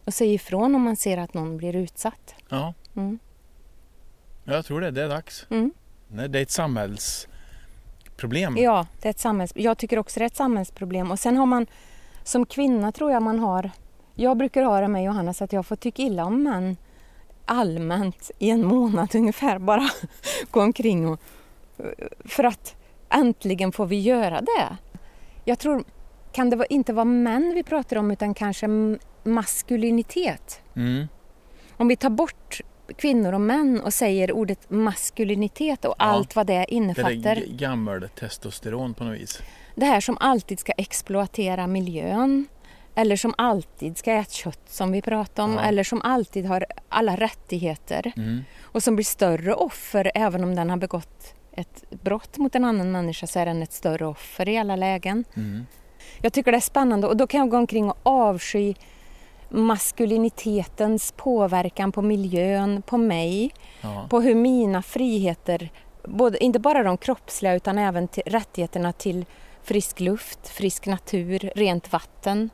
och 0.04 0.14
säga 0.14 0.32
ifrån 0.32 0.74
om 0.74 0.82
man 0.82 0.96
ser 0.96 1.18
att 1.18 1.34
någon 1.34 1.56
blir 1.56 1.76
utsatt. 1.76 2.34
ja, 2.48 2.74
Mm. 2.96 3.18
jag 4.44 4.64
tror 4.64 4.80
det. 4.80 4.90
Det 4.90 5.02
är 5.02 5.08
dags. 5.08 5.46
Mm. 5.50 5.72
Nej, 6.08 6.28
Det 6.28 6.38
är 6.38 6.42
ett 6.42 6.50
samhällsproblem. 6.50 8.56
Ja, 8.56 8.86
det 9.02 9.08
är 9.08 9.10
ett 9.10 9.18
samhälls... 9.18 9.52
jag 9.56 9.78
tycker 9.78 9.98
också 9.98 10.20
det 10.20 10.24
är 10.24 10.26
ett 10.26 10.36
samhällsproblem. 10.36 11.10
Och 11.10 11.18
sen 11.18 11.36
har 11.36 11.46
man 11.46 11.66
som 12.22 12.46
kvinna 12.46 12.92
tror 12.92 13.12
jag 13.12 13.22
man 13.22 13.38
har... 13.38 13.70
Jag 14.14 14.36
brukar 14.36 14.62
ha 14.62 14.80
det 14.80 14.88
med 14.88 15.04
Johanna 15.04 15.34
så 15.34 15.44
att 15.44 15.52
jag 15.52 15.66
får 15.66 15.76
tycka 15.76 16.02
illa 16.02 16.24
om 16.24 16.42
män 16.42 16.76
allmänt 17.46 18.30
i 18.38 18.50
en 18.50 18.66
månad 18.66 19.08
ungefär. 19.14 19.58
Bara 19.58 19.88
gå 20.50 20.62
omkring 20.62 21.08
och... 21.08 21.20
För 22.24 22.44
att 22.44 22.76
äntligen 23.10 23.72
får 23.72 23.86
vi 23.86 24.00
göra 24.00 24.40
det. 24.40 24.76
Jag 25.44 25.58
tror, 25.58 25.84
kan 26.32 26.50
det 26.50 26.66
inte 26.70 26.92
vara 26.92 27.04
män 27.04 27.52
vi 27.54 27.62
pratar 27.62 27.96
om 27.96 28.10
utan 28.10 28.34
kanske 28.34 28.66
maskulinitet? 29.24 30.60
Mm. 30.76 31.06
Om 31.76 31.88
vi 31.88 31.96
tar 31.96 32.10
bort 32.10 32.60
kvinnor 32.96 33.32
och 33.32 33.40
män 33.40 33.80
och 33.80 33.94
säger 33.94 34.32
ordet 34.32 34.70
maskulinitet 34.70 35.84
och 35.84 35.94
Ja. 35.98 36.04
allt 36.04 36.36
vad 36.36 36.46
det 36.46 36.52
Det 36.52 36.58
är 36.58 36.72
innefattar. 36.72 37.36
g- 37.36 37.46
gammal 37.48 38.08
testosteron 38.18 38.94
på 38.94 39.04
något 39.04 39.14
vis. 39.20 39.42
Det 39.74 39.86
här 39.86 40.00
som 40.00 40.16
alltid 40.20 40.58
ska 40.58 40.72
exploatera 40.76 41.66
miljön 41.66 42.46
eller 42.94 43.16
som 43.16 43.34
alltid 43.38 43.98
ska 43.98 44.12
äta 44.12 44.30
kött 44.30 44.60
som 44.66 44.92
vi 44.92 45.02
pratar 45.02 45.42
om 45.44 45.52
Ja. 45.54 45.60
eller 45.60 45.84
som 45.84 46.02
alltid 46.02 46.46
har 46.46 46.66
alla 46.88 47.16
rättigheter 47.16 48.12
Mm. 48.16 48.40
och 48.62 48.82
som 48.82 48.96
blir 48.96 49.04
större 49.04 49.54
offer 49.54 50.10
även 50.14 50.44
om 50.44 50.54
den 50.54 50.70
har 50.70 50.76
begått 50.76 51.34
ett 51.56 51.84
brott 51.90 52.38
mot 52.38 52.54
en 52.54 52.64
annan 52.64 52.92
människa 52.92 53.26
så 53.26 53.38
är 53.38 53.46
den 53.46 53.62
ett 53.62 53.72
större 53.72 54.06
offer 54.06 54.48
i 54.48 54.58
alla 54.58 54.76
lägen. 54.76 55.24
Mm. 55.36 55.66
Jag 56.20 56.32
tycker 56.32 56.52
det 56.52 56.58
är 56.58 56.60
spännande 56.60 57.06
och 57.06 57.16
då 57.16 57.26
kan 57.26 57.40
jag 57.40 57.48
gå 57.48 57.56
omkring 57.56 57.90
och 57.90 57.98
avsky 58.02 58.74
maskulinitetens 59.48 61.12
påverkan 61.16 61.92
på 61.92 62.02
miljön, 62.02 62.82
på 62.82 62.96
mig, 62.98 63.50
Ja. 63.80 64.06
på 64.10 64.20
hur 64.20 64.34
mina 64.34 64.82
friheter, 64.82 65.70
både, 66.04 66.44
inte 66.44 66.58
bara 66.58 66.82
de 66.82 66.96
kroppsliga 66.96 67.54
utan 67.54 67.78
även 67.78 68.08
till, 68.08 68.22
rättigheterna 68.26 68.92
till 68.92 69.24
frisk 69.62 70.00
luft, 70.00 70.48
frisk 70.48 70.86
natur, 70.86 71.52
rent 71.56 71.92
vatten. 71.92 72.50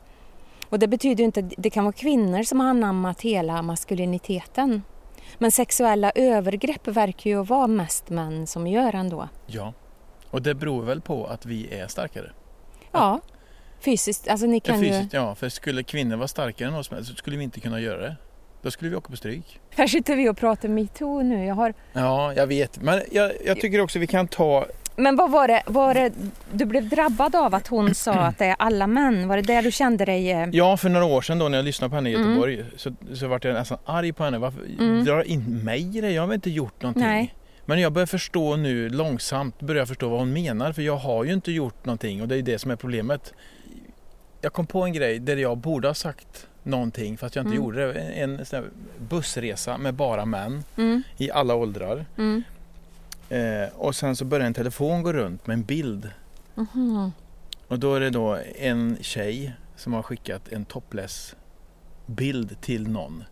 Och 0.69 0.79
det 0.79 0.87
betyder 0.87 1.19
ju 1.19 1.25
inte, 1.25 1.41
det 1.41 1.69
kan 1.69 1.83
vara 1.83 1.93
kvinnor 1.93 2.43
som 2.43 2.59
har 2.59 2.67
anammat 2.67 3.21
hela 3.21 3.61
maskuliniteten. 3.61 4.81
Men 5.37 5.51
sexuella 5.51 6.11
övergrepp 6.15 6.87
verkar 6.87 7.29
ju 7.29 7.43
vara 7.43 7.67
mest 7.67 8.09
män 8.09 8.47
som 8.47 8.67
gör 8.67 8.95
ändå. 8.95 9.29
ja. 9.47 9.73
Och 10.29 10.41
det 10.41 10.53
beror 10.55 10.81
väl 10.83 11.01
på 11.01 11.25
att 11.27 11.45
vi 11.45 11.73
är 11.79 11.87
starkare. 11.87 12.31
Ja, 12.91 13.19
fysiskt, 13.79 14.27
alltså 14.27 14.45
ni 14.47 14.55
Ja, 14.55 14.73
kan 14.73 14.83
ju... 14.83 14.89
fysiskt, 14.89 15.13
ja, 15.13 15.35
för 15.35 15.49
skulle 15.49 15.83
kvinnor 15.83 16.15
vara 16.17 16.27
starkare 16.27 16.67
än 16.69 16.75
oss 16.75 16.91
män 16.91 17.05
så 17.05 17.15
skulle 17.15 17.37
vi 17.37 17.43
inte 17.43 17.59
kunna 17.59 17.79
göra 17.79 18.01
det. 18.01 18.15
Då 18.61 18.71
skulle 18.71 18.89
vi 18.91 18.95
åka 18.97 19.09
på 19.09 19.15
stryk. 19.17 19.59
Här 19.69 19.87
sitter 19.87 20.15
vi 20.15 20.29
och 20.29 20.37
pratar 20.37 20.69
metoo 20.69 21.21
nu. 21.21 21.45
Jag 21.45 21.55
har... 21.55 21.73
Ja, 21.93 22.33
jag 22.33 22.47
vet. 22.47 22.81
Men 22.81 23.01
jag, 23.11 23.31
jag 23.45 23.59
tycker 23.59 23.81
också 23.81 23.99
vi 23.99 24.07
kan 24.07 24.27
ta... 24.27 24.65
Men 25.01 25.15
vad 25.15 25.31
var 25.31 25.47
det, 25.47 25.63
var 25.65 25.93
det, 25.93 26.11
du 26.53 26.65
blev 26.65 26.89
drabbad 26.89 27.35
av 27.35 27.55
att 27.55 27.67
hon 27.67 27.95
sa 27.95 28.13
att 28.13 28.37
det 28.37 28.45
är 28.45 28.55
alla 28.59 28.87
män? 28.87 29.27
Var 29.27 29.35
det 29.37 29.41
där 29.43 29.61
du 29.61 29.71
kände 29.71 30.05
dig... 30.05 30.31
eh, 30.31 30.49
Ja, 30.51 30.77
för 30.77 30.89
några 30.89 31.05
år 31.05 31.21
sedan 31.21 31.39
då 31.39 31.47
när 31.49 31.57
jag 31.57 31.65
lyssnade 31.65 31.89
på 31.89 31.95
henne 31.95 32.09
i 32.09 32.13
Mm. 32.15 32.27
Göteborg 32.29 32.65
så, 32.77 32.91
så 33.13 33.27
vart 33.27 33.43
jag 33.43 33.53
nästan 33.53 33.77
arg 33.85 34.13
på 34.13 34.23
henne. 34.23 34.37
Varför 34.37 34.61
Mm. 34.79 35.05
drar 35.05 35.23
in 35.23 35.63
mig 35.63 35.97
i 35.97 36.01
det? 36.01 36.11
Jag 36.11 36.21
har 36.21 36.27
väl 36.27 36.35
inte 36.35 36.49
gjort 36.49 36.81
någonting. 36.81 37.03
Nej. 37.03 37.33
Men 37.65 37.79
jag 37.81 37.91
börjar 37.93 38.05
förstå 38.05 38.55
nu 38.55 38.89
långsamt, 38.89 39.59
börjar 39.61 39.85
förstå 39.85 40.09
vad 40.09 40.19
hon 40.19 40.33
menar. 40.33 40.73
För 40.73 40.81
jag 40.81 40.95
har 40.97 41.23
ju 41.23 41.33
inte 41.33 41.51
gjort 41.51 41.85
någonting 41.85 42.21
och 42.21 42.27
det 42.27 42.35
är 42.37 42.41
det 42.41 42.59
som 42.59 42.71
är 42.71 42.75
problemet. 42.75 43.33
Jag 44.41 44.53
kom 44.53 44.67
på 44.67 44.81
en 44.83 44.93
grej 44.93 45.19
där 45.19 45.37
jag 45.37 45.57
borde 45.57 45.87
ha 45.87 45.93
sagt 45.95 46.47
någonting 46.63 47.17
fast 47.17 47.35
jag 47.35 47.43
inte 47.43 47.55
Mm. 47.55 47.63
gjorde 47.65 47.93
det. 47.93 47.99
En, 47.99 48.39
en 48.51 48.65
bussresa 49.09 49.77
med 49.77 49.93
bara 49.93 50.25
män 50.25 50.63
Mm, 50.77 51.03
i 51.17 51.31
alla 51.31 51.55
åldrar. 51.55 52.05
mm. 52.17 52.43
Eh, 53.31 53.69
och 53.75 53.95
sen 53.95 54.15
så 54.15 54.25
börjar 54.25 54.47
en 54.47 54.53
telefon 54.53 55.03
gå 55.03 55.13
runt 55.13 55.47
med 55.47 55.53
en 55.53 55.63
bild. 55.63 56.09
Mhm. 56.55 57.11
Och 57.67 57.79
då 57.79 57.95
är 57.95 57.99
det 57.99 58.09
då 58.09 58.37
en 58.55 58.97
tjej 59.01 59.53
som 59.75 59.93
har 59.93 60.01
skickat 60.01 60.47
en 60.49 60.65
topless 60.65 61.35
bild 62.05 62.61
till 62.61 62.87
någon. 62.87 63.23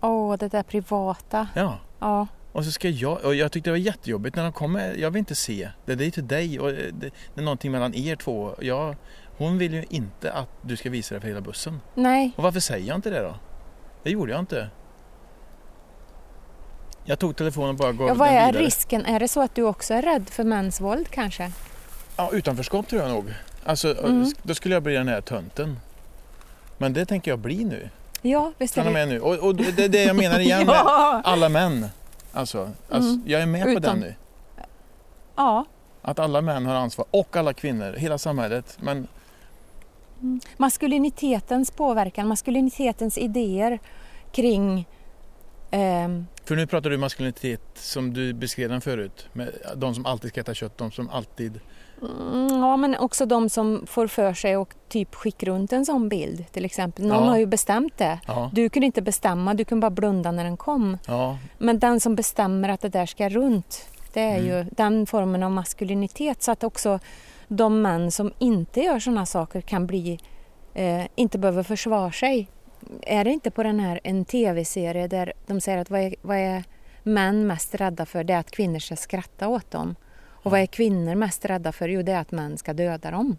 Åh, 0.00 0.36
det 0.36 0.48
där 0.48 0.62
privata. 0.62 1.48
Ja. 1.54 1.78
Ja. 1.98 2.26
Och 2.52 2.64
så 2.64 2.70
ska 2.70 2.88
jag, 2.88 3.24
och 3.24 3.34
jag 3.34 3.52
tyckte 3.52 3.70
det 3.70 3.72
var 3.72 3.78
jättejobbigt 3.78 4.36
när 4.36 4.42
de 4.42 4.52
kom 4.52 4.72
med, 4.72 4.98
jag 4.98 5.10
vill 5.10 5.18
inte 5.18 5.34
se. 5.34 5.70
Det, 5.84 5.94
det 5.94 6.06
är 6.06 6.10
till 6.10 6.26
dig 6.26 6.60
och 6.60 6.68
det, 6.72 6.90
det 7.34 7.40
är 7.40 7.42
någonting 7.42 7.72
mellan 7.72 7.94
er 7.94 8.16
två. 8.16 8.54
Jag, 8.60 8.96
hon 9.36 9.58
vill 9.58 9.74
ju 9.74 9.84
inte 9.88 10.32
att 10.32 10.48
du 10.62 10.76
ska 10.76 10.90
visa 10.90 11.14
det 11.14 11.20
för 11.20 11.28
hela 11.28 11.40
bussen. 11.40 11.80
Nej, 11.94 12.32
Och 12.36 12.42
varför 12.42 12.60
säger 12.60 12.86
jag 12.88 12.96
inte 12.96 13.10
det 13.10 13.20
då? 13.22 13.34
Det 14.02 14.10
gjorde 14.10 14.32
jag 14.32 14.40
inte. 14.40 14.68
Jag 17.04 17.18
tog 17.18 17.36
telefonen 17.36 17.70
och 17.70 17.76
bara 17.76 17.92
gav 17.92 18.08
Ja, 18.08 18.14
vad 18.14 18.28
den 18.28 18.36
är 18.36 18.46
vidare. 18.52 18.64
risken? 18.64 19.06
Är 19.06 19.20
det 19.20 19.28
så 19.28 19.40
att 19.42 19.54
du 19.54 19.62
också 19.62 19.94
är 19.94 20.02
rädd 20.02 20.30
för 20.30 20.44
mäns 20.44 20.80
våld 20.80 21.08
kanske? 21.10 21.52
Ja, 22.16 22.30
utanförskap 22.32 22.88
tror 22.88 23.02
jag 23.02 23.10
nog. 23.10 23.34
Alltså, 23.64 23.98
Mm. 24.04 24.26
Då 24.42 24.54
skulle 24.54 24.74
jag 24.74 24.82
bli 24.82 24.94
den 24.94 25.08
här 25.08 25.20
tönten. 25.20 25.78
Men 26.78 26.92
det 26.92 27.06
tänker 27.06 27.30
jag 27.30 27.38
bli 27.38 27.64
nu. 27.64 27.88
Ja, 28.22 28.52
visst 28.58 28.78
är 28.78 28.84
det. 28.84 28.90
med 28.90 29.08
nu. 29.08 29.20
Och, 29.20 29.34
och 29.38 29.54
det 29.54 29.84
är 29.84 29.88
det 29.88 30.04
jag 30.04 30.16
menar 30.16 30.38
igen 30.40 30.66
med 30.66 30.74
ja. 30.76 31.20
alla 31.24 31.48
män. 31.48 31.86
Alltså, 32.32 32.70
alltså 32.90 33.10
Mm. 33.10 33.22
jag 33.26 33.42
är 33.42 33.46
med 33.46 33.62
på 33.62 33.68
Utan- 33.70 33.82
den 33.82 33.98
nu. 34.00 34.14
ja. 35.36 35.64
Att 36.02 36.18
alla 36.18 36.40
män 36.40 36.66
har 36.66 36.74
ansvar 36.74 37.06
och 37.10 37.36
alla 37.36 37.52
kvinnor, 37.52 37.92
hela 37.96 38.18
samhället. 38.18 38.76
Men 38.80 39.06
Maskulinitetens 40.56 41.70
påverkan, 41.70 42.28
maskulinitetens 42.28 43.18
idéer 43.18 43.78
kring 44.32 44.86
För 46.44 46.56
nu 46.56 46.66
pratar 46.66 46.90
du 46.90 46.96
maskulinitet 46.96 47.60
som 47.74 48.12
du 48.14 48.32
beskrev 48.32 48.68
den 48.68 48.80
förut. 48.80 49.28
Med 49.32 49.50
de 49.76 49.94
som 49.94 50.06
alltid 50.06 50.30
ska 50.30 50.40
äta 50.40 50.54
kött, 50.54 50.78
de 50.78 50.90
som 50.90 51.08
alltid... 51.10 51.60
Mm, 52.02 52.48
Ja, 52.60 52.76
men 52.76 52.96
också 52.96 53.26
de 53.26 53.48
som 53.48 53.82
får 53.86 54.06
för 54.06 54.34
sig 54.34 54.56
och 54.56 54.74
typ 54.88 55.14
skicka 55.14 55.46
runt 55.46 55.72
en 55.72 55.86
sån 55.86 56.08
bild 56.08 56.44
till 56.52 56.64
exempel. 56.64 57.06
Någon 57.06 57.24
Ja. 57.24 57.30
har 57.30 57.38
ju 57.38 57.46
bestämt 57.46 57.98
det. 57.98 58.20
Ja, 58.26 58.50
Du 58.54 58.68
kunde 58.68 58.86
inte 58.86 59.02
bestämma, 59.02 59.54
du 59.54 59.64
kunde 59.64 59.80
bara 59.80 59.90
blunda 59.90 60.32
när 60.32 60.44
den 60.44 60.56
kom. 60.56 60.98
ja, 61.06 61.38
Men 61.58 61.78
den 61.78 62.00
som 62.00 62.14
bestämmer 62.14 62.68
att 62.68 62.80
det 62.80 62.88
där 62.88 63.06
ska 63.06 63.28
runt, 63.28 63.88
det 64.12 64.20
är 64.20 64.38
Mm. 64.38 64.46
ju 64.46 64.64
den 64.76 65.06
formen 65.06 65.42
av 65.42 65.50
maskulinitet. 65.50 66.42
Så 66.42 66.52
att 66.52 66.64
också 66.64 66.98
de 67.48 67.82
män 67.82 68.10
som 68.12 68.32
inte 68.38 68.80
gör 68.80 68.98
sådana 68.98 69.26
saker 69.26 69.60
kan 69.60 69.86
bli, 69.86 70.18
eh, 70.74 71.02
inte 71.14 71.38
behöver 71.38 71.62
försvara 71.62 72.12
sig. 72.12 72.48
Är 73.02 73.24
det 73.24 73.30
inte 73.30 73.50
på 73.50 73.62
den 73.62 73.80
här 73.80 74.00
en 74.04 74.24
tv-serie 74.24 75.08
där 75.08 75.32
de 75.46 75.60
säger 75.60 75.78
att 75.78 75.90
vad 75.90 76.00
är, 76.00 76.14
vad 76.22 76.36
är 76.36 76.64
män 77.02 77.46
mest 77.46 77.74
rädda 77.74 78.06
för? 78.06 78.24
Det 78.24 78.32
är 78.32 78.38
att 78.38 78.50
kvinnor 78.50 78.78
ska 78.78 78.96
skratta 78.96 79.48
åt 79.48 79.70
dem. 79.70 79.94
Och 80.18 80.50
vad 80.50 80.60
är 80.60 80.66
kvinnor 80.66 81.14
mest 81.14 81.44
rädda 81.44 81.72
för? 81.72 81.88
Jo, 81.88 82.02
det 82.02 82.12
är 82.12 82.20
att 82.20 82.30
män 82.32 82.58
ska 82.58 82.72
döda 82.72 83.10
dem. 83.10 83.36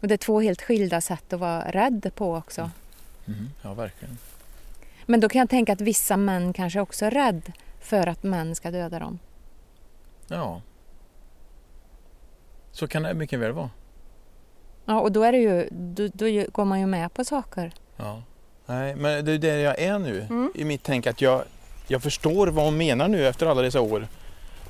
Och 0.00 0.08
det 0.08 0.14
är 0.14 0.18
två 0.18 0.40
helt 0.40 0.62
skilda 0.62 1.00
sätt 1.00 1.32
att 1.32 1.40
vara 1.40 1.70
rädd 1.70 2.10
på 2.14 2.34
också. 2.34 2.70
mm, 3.26 3.50
ja 3.62 3.74
verkligen. 3.74 4.18
Men 5.06 5.20
då 5.20 5.28
kan 5.28 5.38
jag 5.38 5.50
tänka 5.50 5.72
att 5.72 5.80
vissa 5.80 6.16
män 6.16 6.52
kanske 6.52 6.80
också 6.80 7.06
är 7.06 7.10
rädd 7.10 7.52
för 7.80 8.06
att 8.06 8.22
män 8.22 8.54
ska 8.54 8.70
döda 8.70 8.98
dem. 8.98 9.18
Ja. 10.28 10.62
Så 12.70 12.88
kan 12.88 13.02
det 13.02 13.14
mycket 13.14 13.38
väl 13.38 13.52
vara. 13.52 13.70
Ja, 14.84 15.00
och 15.00 15.12
då, 15.12 15.22
är 15.22 15.32
det 15.32 15.38
ju, 15.38 15.68
då, 15.70 16.08
då 16.08 16.26
går 16.52 16.64
man 16.64 16.80
ju 16.80 16.86
med 16.86 17.14
på 17.14 17.24
saker. 17.24 17.72
Ja. 17.96 18.22
Nej, 18.66 18.94
men 18.96 19.24
det 19.24 19.32
är 19.32 19.38
där 19.38 19.58
jag 19.58 19.78
är 19.78 19.98
nu 19.98 20.20
Mm. 20.30 20.52
i 20.54 20.64
mitt 20.64 20.82
tänk 20.82 21.06
att 21.06 21.20
jag, 21.20 21.44
jag 21.86 22.02
förstår 22.02 22.46
vad 22.46 22.64
hon 22.64 22.76
menar 22.76 23.08
nu 23.08 23.28
efter 23.28 23.46
alla 23.46 23.62
dessa 23.62 23.80
år 23.80 24.06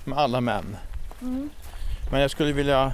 med 0.04 0.18
alla 0.18 0.40
män. 0.40 0.76
Men 2.10 2.20
jag 2.20 2.30
skulle 2.30 2.52
vilja 2.52 2.92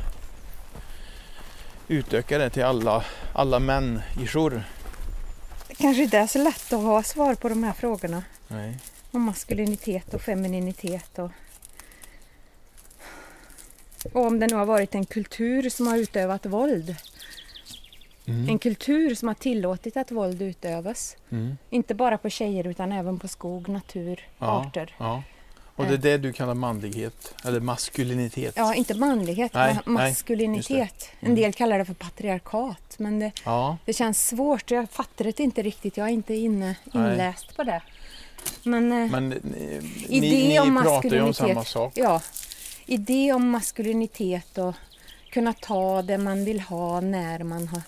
utöka 1.88 2.38
det 2.38 2.50
till 2.50 2.64
alla, 2.64 3.04
alla 3.32 3.58
människor. 3.58 4.62
Det 5.68 5.74
kanske 5.74 6.02
inte 6.02 6.18
är 6.18 6.26
så 6.26 6.38
lätt 6.38 6.72
att 6.72 6.82
ha 6.82 7.02
svar 7.02 7.34
på 7.34 7.48
de 7.48 7.64
här 7.64 7.72
frågorna. 7.72 8.22
Nej. 8.48 8.78
Om 9.10 9.22
maskulinitet 9.22 10.14
och 10.14 10.22
femininitet. 10.22 11.18
Och, 11.18 11.30
och 14.12 14.26
om 14.26 14.38
det 14.40 14.46
nu 14.46 14.54
har 14.56 14.64
varit 14.64 14.94
en 14.94 15.06
kultur 15.06 15.70
som 15.70 15.86
har 15.86 15.96
utövat 15.96 16.46
våld. 16.46 16.96
Mm. 18.28 18.48
En 18.48 18.58
kultur 18.58 19.14
som 19.14 19.28
har 19.28 19.34
tillåtit 19.34 19.96
att 19.96 20.10
våld 20.10 20.42
utövas. 20.42 21.16
Mm. 21.30 21.58
Inte 21.70 21.94
bara 21.94 22.18
på 22.18 22.30
tjejer 22.30 22.66
utan 22.66 22.92
även 22.92 23.18
på 23.18 23.28
skog, 23.28 23.68
natur, 23.68 24.28
Ja, 24.38 24.46
arter. 24.66 24.94
Ja. 24.98 25.22
Och 25.76 25.84
det 25.86 25.94
är 25.94 25.98
det 25.98 26.18
du 26.18 26.32
kallar 26.32 26.54
manlighet, 26.54 27.34
eller 27.44 27.60
maskulinitet. 27.60 28.54
Ja, 28.56 28.74
inte 28.74 28.94
manlighet, 28.94 29.54
Nej, 29.54 29.74
ma- 29.74 29.80
nej, 29.86 30.08
maskulinitet. 30.10 31.10
Mm. 31.20 31.30
En 31.30 31.34
del 31.42 31.52
kallar 31.52 31.78
det 31.78 31.84
för 31.84 31.94
patriarkat. 31.94 32.94
Men 32.98 33.18
det, 33.18 33.32
Ja, 33.44 33.76
det 33.84 33.92
känns 33.92 34.28
svårt. 34.28 34.70
Jag 34.70 34.90
fattar 34.90 35.24
det 35.24 35.40
inte 35.40 35.62
riktigt. 35.62 35.96
Jag 35.96 36.06
är 36.08 36.12
inte 36.12 36.34
inne, 36.34 36.76
Nej. 36.92 37.12
inläst 37.12 37.56
på 37.56 37.62
det. 37.64 37.82
Men, 38.62 38.92
eh, 38.92 39.10
men 39.10 39.28
ni, 39.28 39.36
Idé 40.08 40.20
ni, 40.30 40.48
ni 40.48 40.60
om 40.60 40.82
pratar 40.82 41.08
ju 41.10 41.20
om 41.20 41.26
maskulinitet. 41.26 41.36
samma 41.36 41.64
sak. 41.64 41.92
ja, 41.96 42.20
idé 42.86 43.32
om 43.32 43.50
maskulinitet 43.50 44.58
och 44.58 44.74
kunna 45.30 45.52
ta 45.52 46.02
det 46.02 46.18
man 46.18 46.44
vill 46.44 46.60
ha 46.60 47.00
när 47.00 47.42
man 47.44 47.68
har 47.68 47.82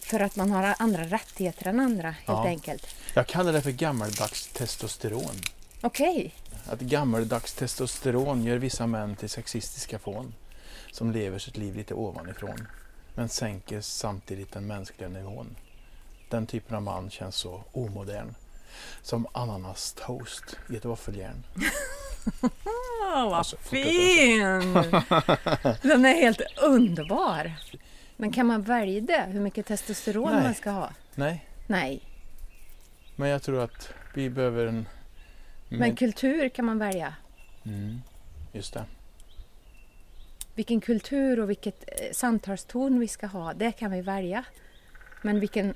för 0.00 0.20
att 0.20 0.36
man 0.36 0.50
har 0.50 0.74
andra 0.78 1.04
rättigheter 1.04 1.66
än 1.68 1.80
andra 1.80 2.10
helt 2.10 2.26
Ja. 2.26 2.46
enkelt. 2.46 2.86
Jag 3.14 3.26
kallar 3.26 3.52
det 3.52 3.62
för 3.62 3.70
gammaldags 3.70 4.46
testosteron. 4.46 5.40
Okej, 5.80 6.34
Att 6.66 6.80
gammaldags 6.80 7.52
testosteron 7.54 8.44
gör 8.44 8.56
vissa 8.56 8.86
män 8.86 9.16
till 9.16 9.30
sexistiska 9.30 9.98
fån 9.98 10.34
som 10.92 11.12
lever 11.12 11.38
sitt 11.38 11.56
liv 11.56 11.76
lite 11.76 11.94
ovanifrån 11.94 12.68
men 13.14 13.28
sänker 13.28 13.80
samtidigt 13.80 14.52
den 14.52 14.66
mänskliga 14.66 15.08
nivån. 15.08 15.56
Den 16.30 16.46
typen 16.46 16.76
av 16.76 16.82
man 16.82 17.10
känns 17.10 17.36
så 17.36 17.64
omodern 17.72 18.34
som 19.02 19.26
ananas-toast 19.32 20.56
i 20.70 20.76
ett 20.76 20.84
våffeljärn. 20.84 21.42
vad 23.00 23.32
Alltså, 23.34 23.56
fin! 23.56 24.40
Den 25.82 26.04
är 26.04 26.14
helt 26.14 26.40
underbar. 26.62 27.52
Men 28.16 28.32
kan 28.32 28.46
man 28.46 28.62
välja 28.62 29.00
det? 29.00 29.26
Hur 29.32 29.40
mycket 29.40 29.66
testosteron 29.66 30.32
Nej. 30.32 30.42
man 30.42 30.54
ska 30.54 30.70
ha? 30.70 30.90
Nej, 31.14 31.44
Nej, 31.66 32.00
men 33.16 33.28
jag 33.28 33.42
tror 33.42 33.62
att 33.62 33.92
vi 34.14 34.30
behöver 34.30 34.66
en... 34.66 34.86
men 35.68 35.96
kultur 35.96 36.48
kan 36.48 36.64
man 36.64 36.78
välja. 36.78 37.14
mm, 37.64 38.00
just 38.52 38.74
det. 38.74 38.84
Vilken 40.54 40.80
kultur 40.80 41.40
och 41.40 41.50
vilket 41.50 41.84
eh, 41.86 42.12
samtalston 42.12 43.00
vi 43.00 43.08
ska 43.08 43.26
ha, 43.26 43.52
det 43.54 43.72
kan 43.72 43.90
vi 43.90 44.00
välja. 44.00 44.44
Men 45.22 45.40
vilken 45.40 45.74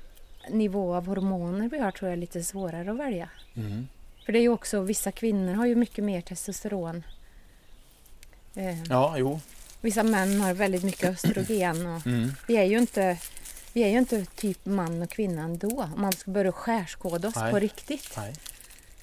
nivå 0.49 0.95
av 0.95 1.05
hormoner 1.07 1.69
vi 1.69 1.79
har 1.79 1.91
tror 1.91 2.09
jag 2.09 2.13
är 2.13 2.21
lite 2.21 2.43
svårare 2.43 2.91
att 2.91 2.97
välja. 2.97 3.29
Mm. 3.55 3.87
För 4.25 4.33
det 4.33 4.39
är 4.39 4.41
ju 4.41 4.49
också, 4.49 4.81
vissa 4.81 5.11
kvinnor 5.11 5.53
har 5.53 5.65
ju 5.65 5.75
mycket 5.75 6.03
mer 6.03 6.21
testosteron. 6.21 7.03
Eh, 8.55 8.83
Ja, 8.83 9.15
jo. 9.17 9.39
Vissa 9.81 10.03
män 10.03 10.41
har 10.41 10.53
väldigt 10.53 10.83
mycket 10.83 11.09
östrogen 11.25 11.85
och 11.85 12.07
Mm. 12.07 12.31
vi 12.47 12.57
är 12.57 12.63
ju 12.63 12.77
inte, 12.77 13.17
vi 13.73 13.83
är 13.83 13.87
ju 13.89 13.97
inte 13.97 14.25
typ 14.25 14.65
man 14.65 15.01
och 15.01 15.09
kvinna 15.09 15.41
ändå. 15.41 15.89
Om 15.95 16.01
man 16.01 16.11
ska 16.13 16.31
börja 16.31 16.51
skärskåda 16.51 17.27
oss 17.27 17.35
Nej. 17.35 17.51
på 17.51 17.59
riktigt 17.59 18.13
Nej. 18.17 18.33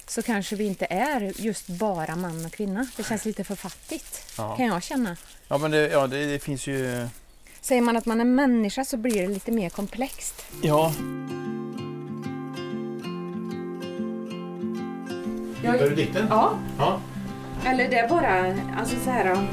så 0.07 0.23
kanske 0.23 0.57
vi 0.57 0.65
inte 0.65 0.87
är 0.91 1.33
just 1.41 1.67
bara 1.67 2.17
man 2.17 2.45
och 2.47 2.53
kvinna. 2.53 2.87
Det 2.97 3.03
känns 3.05 3.25
lite 3.25 3.45
för 3.45 3.55
fattigt, 3.57 4.33
Ja. 4.39 4.57
kan 4.57 4.67
jag 4.67 4.83
känna. 4.83 5.17
Ja, 5.49 5.59
men 5.59 5.71
det, 5.71 5.89
ja, 5.89 6.07
det, 6.07 6.27
det 6.27 6.39
finns 6.39 6.67
ju... 6.67 7.09
Säger 7.61 7.83
man 7.83 7.97
att 7.97 8.07
man 8.07 8.21
är 8.21 8.25
människa 8.25 8.85
så 8.85 8.97
blir 8.97 9.23
det 9.23 9.29
lite 9.35 9.53
mer 9.53 9.71
komplext. 9.71 10.45
Ja. 10.63 10.93
Hittar 15.63 15.89
du 15.89 15.95
dikten? 15.95 16.27
Ja, 16.31 16.59
Ja. 16.79 17.01
eller 17.67 17.89
det 17.91 17.99
är 17.99 18.09
bara, 18.09 18.55
alltså 18.79 18.97
så 19.05 19.11
här. 19.11 19.49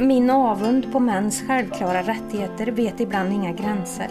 Min 0.00 0.30
avund 0.30 0.92
på 0.92 1.00
mäns 1.00 1.42
självklara 1.42 2.02
rättigheter 2.02 2.66
vet 2.66 3.00
ibland 3.00 3.32
inga 3.32 3.52
gränser. 3.52 4.08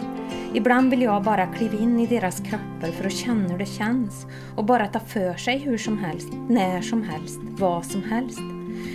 Ibland 0.54 0.90
vill 0.90 1.02
jag 1.02 1.22
bara 1.22 1.46
kliva 1.46 1.78
in 1.78 2.00
i 2.00 2.06
deras 2.06 2.40
kroppar 2.40 2.92
för 2.92 3.06
att 3.06 3.12
känna 3.12 3.48
hur 3.48 3.58
det 3.58 3.66
känns 3.66 4.26
och 4.56 4.64
bara 4.64 4.86
ta 4.86 5.00
för 5.00 5.34
sig 5.34 5.58
hur 5.58 5.78
som 5.78 5.98
helst, 5.98 6.28
när 6.48 6.82
som 6.82 7.02
helst, 7.02 7.38
vad 7.42 7.86
som 7.86 8.02
helst. 8.02 8.40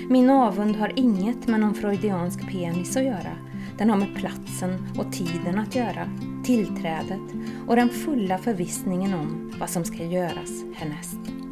Min 0.09 0.29
avund 0.29 0.75
har 0.75 0.91
inget 0.95 1.47
med 1.47 1.59
någon 1.59 1.75
freudiansk 1.75 2.51
penis 2.51 2.97
att 2.97 3.03
göra. 3.03 3.37
Den 3.77 3.89
har 3.89 3.97
med 3.97 4.15
platsen 4.15 4.87
och 4.97 5.13
tiden 5.13 5.59
att 5.59 5.75
göra, 5.75 6.09
tillträdet 6.43 7.33
och 7.67 7.75
den 7.75 7.89
fulla 7.89 8.37
förvissningen 8.37 9.13
om 9.13 9.53
vad 9.59 9.69
som 9.69 9.85
ska 9.85 10.03
göras 10.03 10.51
härnäst. 10.75 11.42